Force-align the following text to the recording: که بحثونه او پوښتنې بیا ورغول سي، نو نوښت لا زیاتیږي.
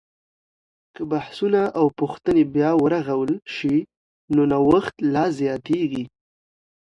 که 0.95 1.01
بحثونه 1.11 1.61
او 1.79 1.85
پوښتنې 1.99 2.43
بیا 2.55 2.71
ورغول 2.83 3.31
سي، 3.55 3.75
نو 4.35 4.41
نوښت 4.51 4.95
لا 5.13 5.25
زیاتیږي. 5.39 6.03